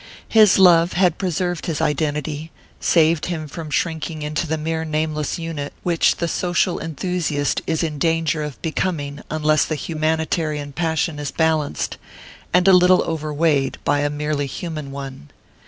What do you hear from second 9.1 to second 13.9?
unless the humanitarian passion is balanced, and a little overweighed,